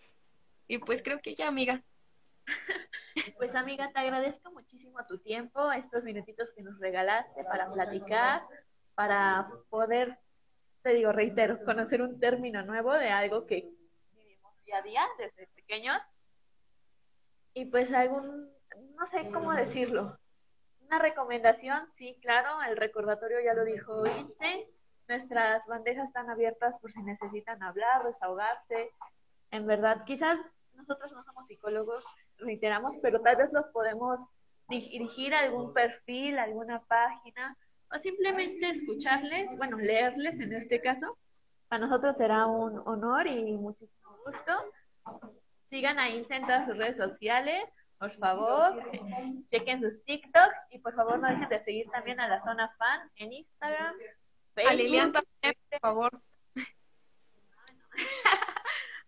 [0.69, 1.83] Y pues creo que ya, amiga.
[3.37, 8.43] Pues amiga, te agradezco muchísimo tu tiempo, estos minutitos que nos regalaste para platicar,
[8.95, 10.19] para poder
[10.83, 13.71] te digo, reitero, conocer un término nuevo de algo que
[14.13, 15.99] vivimos día a día desde pequeños.
[17.55, 18.51] Y pues algún,
[18.97, 20.19] no sé cómo decirlo,
[20.81, 24.69] una recomendación, sí, claro, el recordatorio ya lo dijo Ince,
[25.09, 28.93] nuestras bandejas están abiertas por si necesitan hablar, desahogarse.
[29.51, 30.39] En verdad, quizás
[30.75, 32.05] nosotros no somos psicólogos,
[32.39, 34.21] reiteramos, pero tal vez los podemos
[34.69, 37.57] dirigir a algún perfil, alguna página,
[37.93, 41.19] o simplemente escucharles, bueno, leerles en este caso.
[41.69, 44.53] Para nosotros será un honor y muchísimo gusto.
[45.69, 47.63] Sigan a Ince en todas sus redes sociales,
[47.99, 48.83] por favor.
[49.49, 53.11] Chequen sus TikToks y por favor no dejen de seguir también a la zona fan
[53.17, 53.95] en Instagram.
[54.55, 56.21] Facebook, a Lilian también, por favor.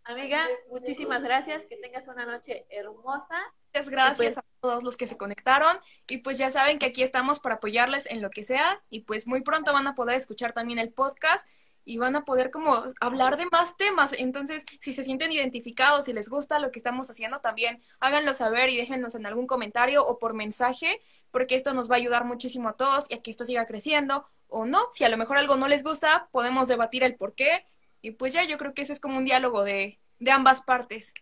[0.04, 3.40] Amiga, muchísimas gracias, que tengas una noche hermosa.
[3.74, 7.40] Muchas gracias a todos los que se conectaron y pues ya saben que aquí estamos
[7.40, 10.78] para apoyarles en lo que sea y pues muy pronto van a poder escuchar también
[10.78, 11.48] el podcast
[11.86, 14.12] y van a poder como hablar de más temas.
[14.12, 18.68] Entonces, si se sienten identificados, si les gusta lo que estamos haciendo, también háganlo saber
[18.68, 21.00] y déjennos en algún comentario o por mensaje,
[21.30, 24.26] porque esto nos va a ayudar muchísimo a todos y a que esto siga creciendo
[24.48, 24.86] o no.
[24.92, 27.64] Si a lo mejor algo no les gusta, podemos debatir el por qué.
[28.02, 31.14] Y pues ya, yo creo que eso es como un diálogo de, de ambas partes.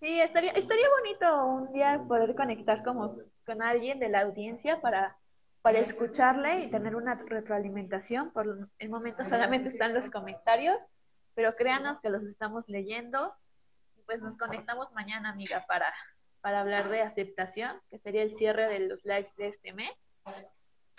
[0.00, 5.16] Sí, estaría, estaría bonito un día poder conectar como con alguien de la audiencia para
[5.62, 8.30] para escucharle y tener una retroalimentación.
[8.32, 10.80] Por el momento solamente están los comentarios,
[11.34, 13.34] pero créanos que los estamos leyendo.
[14.06, 15.92] Pues nos conectamos mañana, amiga, para,
[16.40, 19.92] para hablar de aceptación, que sería el cierre de los likes de este mes.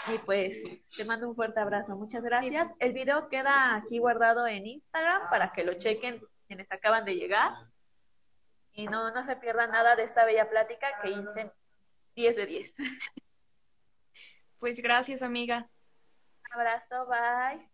[0.07, 0.63] Y pues
[0.95, 1.95] te mando un fuerte abrazo.
[1.95, 2.71] Muchas gracias.
[2.79, 7.53] El video queda aquí guardado en Instagram para que lo chequen quienes acaban de llegar.
[8.73, 11.51] Y no, no se pierdan nada de esta bella plática que hice
[12.15, 12.75] 10 de 10.
[14.59, 15.69] Pues gracias, amiga.
[16.45, 17.67] Un abrazo, bye.